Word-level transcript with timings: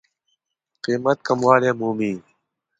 قېمت 0.83 1.17
کموالی 1.27 1.71
مومي. 1.79 2.13